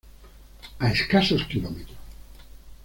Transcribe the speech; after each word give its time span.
A 0.79 0.87
escasos 0.95 1.43
Km. 1.47 1.81